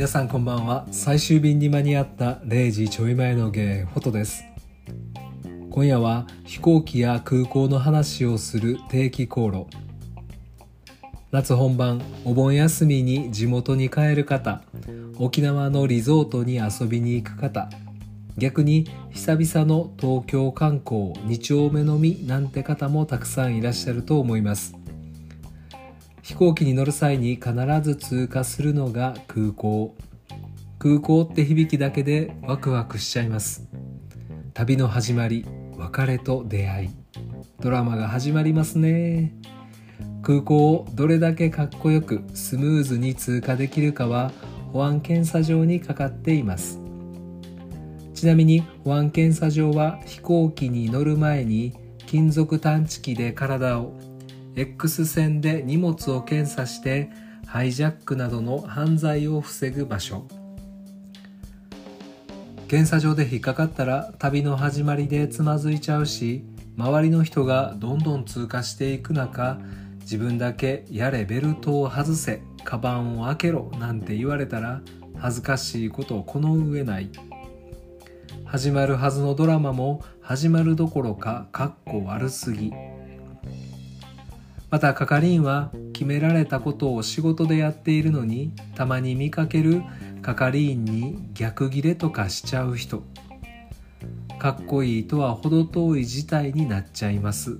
[0.00, 0.86] 皆さんこんばんは。
[0.92, 4.44] 最終便に間に合った0時ちょい前の芸フォトです。
[5.70, 9.66] 今夜は飛行機や空港の話をする定期航路。
[11.32, 14.62] 夏本番お盆休みに地元に帰る方。
[15.18, 17.68] 沖縄のリゾートに遊びに行く方。
[18.38, 24.79] 逆に久々の東京観光2丁目のみなんて方もたくさんいらっしゃると思います。
[26.30, 27.52] 飛行機に乗る際に必
[27.82, 29.96] ず通過するのが空港。
[30.78, 33.68] 空港って響きだけでワクワクしちゃいます。
[34.54, 35.44] 旅の始まり
[35.76, 36.90] 別れと出会い。
[37.58, 39.34] ドラマが始まりますね。
[40.22, 44.30] 空港をどれだけかっこよくスムーズに通過できるかは
[44.72, 46.78] 保安検査場にかかっています。
[48.14, 51.74] ちなみに保安検査場は飛行機に乗る前に
[52.06, 53.98] 金属探知機で体を
[54.56, 57.10] X 線で荷物を検査して
[57.46, 60.26] ハイジャックなどの犯罪を防ぐ場所。
[62.68, 66.44] 検査場で引っかかったら旅の始まりでつまずいちゃうし
[66.76, 69.58] 周りの人がどんどん通過していく中
[70.00, 74.82] 自分だけやれベルトを外せカバンを開けろなんて言われたら
[75.18, 77.10] 恥ずかしいことをこの上ない。
[78.44, 82.72] 始まるはずのドラマも始まるどころかかっこ悪すぎ。
[84.70, 89.82] また係員は決められたことを仕事でやっているのにたまに見かける
[90.22, 93.02] 係員に逆ギレとかしちゃう人。
[94.38, 97.58] かっこいいとは程遠い事態になっちゃいます。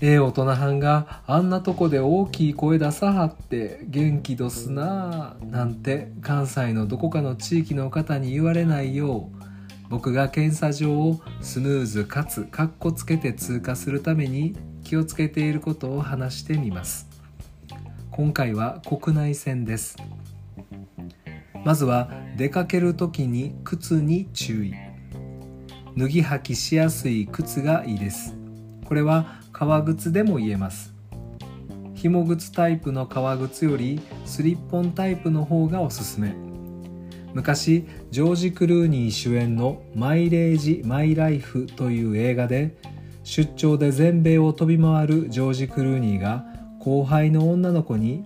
[0.00, 9.44] ええ大人はんがあんなとこで大きい声出さはって元気どすなあなんて関西のどこかの地域の方に言われないよう
[9.88, 17.08] 僕が検査場をスムーズかつかっこつけて通過するために気をつけていることを話してみます。
[18.12, 19.96] 今回は国内線です。
[21.64, 24.74] まずは出かける時に靴に注意。
[25.96, 28.36] 脱ぎ履きしやすい靴がいいです。
[28.84, 30.94] これは革靴でも言えます。
[31.94, 36.34] 紐靴タイプの革靴よりスリッポンタイプの方がおすすめ。
[37.32, 42.76] 昔ジョージ・クルーニー主演の「マイレージ・マイ・ライフ」という映画で
[43.24, 46.44] 出張で全米を飛び回るジョージ・クルーニーが
[46.78, 48.22] 後輩の女の子に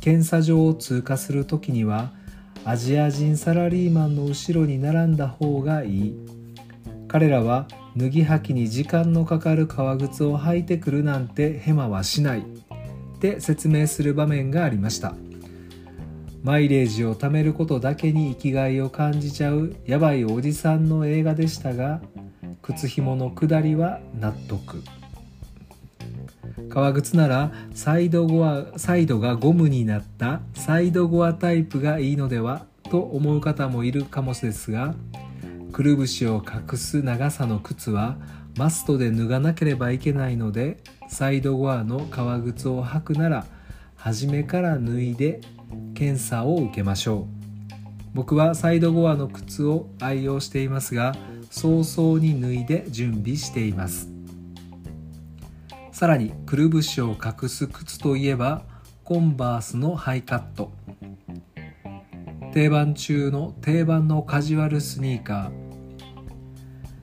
[0.00, 2.10] 検査場を通過する時には
[2.64, 6.14] アジア人サラリーマンの後ろに並んだ方がいい。
[7.06, 12.40] 彼らは脱ぎ履きに時間のかかる革靴を履いてくるなんてヘマはしない。
[12.40, 12.42] っ
[13.18, 15.14] て説明する場面がありました。
[16.42, 22.00] マイレージを貯めることだけに生きがいを感じちゃうやばいおじさんの映画でしたが
[22.62, 24.82] 靴紐の下りは納得。
[26.68, 34.94] 革靴ならサイドゴアサイドがゴムになったサイドゴアタイプがいいのではと思う方もいるかもですが
[35.72, 38.16] くるぶしを隠す長さの靴は
[38.56, 40.78] マストで脱がなければいけないので
[41.08, 43.46] サイドゴアの革靴を履くなら
[43.96, 45.40] 初めから脱いで
[45.94, 47.39] 検査を受けましょう。
[48.12, 51.14] 僕はサイドゴアの靴を愛用していますが
[51.50, 54.08] 早々に脱いで準備しています。
[55.92, 58.62] さらにくるぶしを隠す靴といえば
[59.04, 60.72] コンバースのハイカット。
[62.52, 65.60] 定番中の定番のカジュアルスニーカー。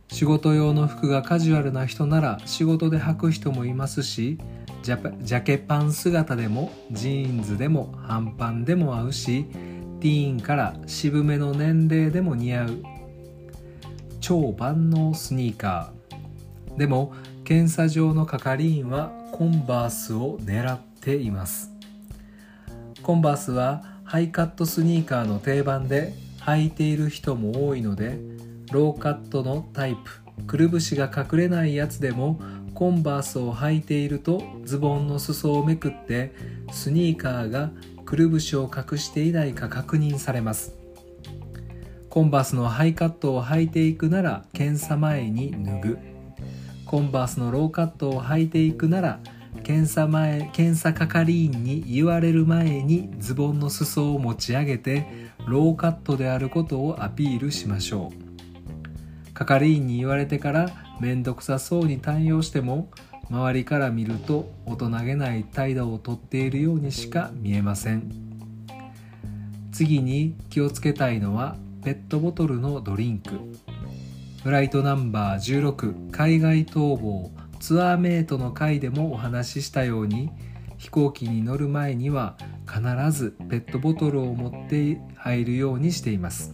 [0.10, 4.40] 仕事用の服がカジュアルな人なら仕事で履く人もいますし
[4.82, 9.46] ジャケパン姿でもジーンズでも半パンでも合うし
[10.00, 12.84] ティーンから渋めの年齢でも似合う。
[14.22, 16.78] 超万能スニーカー。
[16.78, 17.14] でも
[17.44, 21.72] 検査場の係員はコンバースを狙っています。
[23.02, 28.20] コンバースはハイカットスニーカーの定番で履いている人も多いので
[28.72, 30.28] ローカットのタイプ。
[30.46, 32.40] くるぶしが隠れないやつでも
[32.74, 36.36] コンバースを履いているとズボンの裾をめくって
[36.72, 37.72] スニーカーが
[38.08, 40.74] くるぶしを隠していないか確認されます。
[42.10, 46.00] コンバースのハイカットを履いていくなら検査前に脱ぐ。
[46.86, 49.20] コンバースのローカットを履いていくなら
[49.62, 55.06] 検査前検査係員に言われる前にズボンの裾を持ち上げて
[55.46, 58.14] ローカットであることをアピールしましょ
[59.30, 59.34] う。
[59.34, 60.70] 係員に言われてから
[61.02, 62.90] 面倒くさそうに対応しても
[63.30, 68.12] 周りから見ると大人げない態度をとっているようにしか見えません。
[69.72, 73.40] 次に気をつけたいのはペットボトルのドリンク。
[74.44, 80.30] フライトナンバー16海外逃亡ツアーメイトの回でもお話ししたように
[80.78, 82.82] 飛行機に乗る前には必
[83.12, 86.54] ずペットボトルを持って入るようにしています。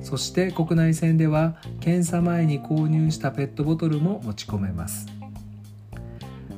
[0.00, 5.06] そして国内線では検査前に購入したペットボトルも持ち込めます。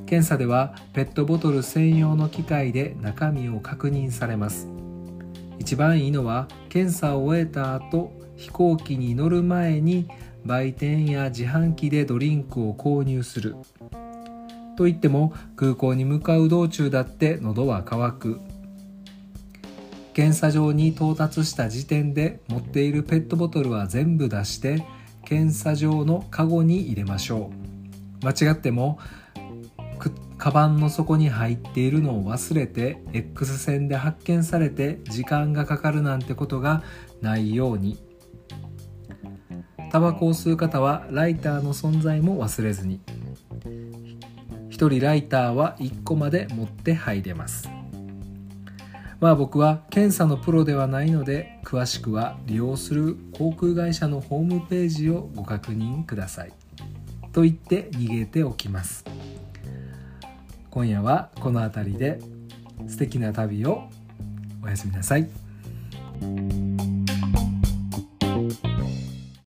[0.09, 4.67] 検査ではペットボトル専用の機械で中身を確認されます。
[5.59, 10.07] 一番いいのは検査を終えた後飛行機に乗る前に
[10.43, 13.55] 売店や自販機でドリンクを購入する。
[14.77, 18.41] といっても空港に向かう道中だって喉は渇く。
[20.15, 24.83] 検査場に到達した時点で持っているペットボトルは全部出して
[25.23, 27.51] 検査場のカゴに入れましょ
[28.23, 28.25] う。
[28.25, 28.97] 間違っても
[30.37, 36.81] カバンの底に入っているのを忘れて X 線で発見されて時間がかかるなんてことが
[37.21, 37.97] ないように。
[39.91, 43.01] タバコを吸う方はライターの存在も忘れずに。
[44.69, 47.69] 1人ライターは1個まで持って入れます。
[49.19, 56.53] まあ僕は検査のプロではないので詳しくは利用する航空会社のホームページをご確認ください。
[57.33, 59.03] と言って逃げておきます。
[60.71, 62.19] 今夜はこの辺りで
[62.87, 63.89] 素敵な旅を
[64.63, 65.29] おやすみなさい。